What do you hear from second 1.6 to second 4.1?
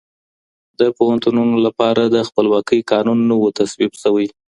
لپاره د خپلواکۍ قانون نه و تصویب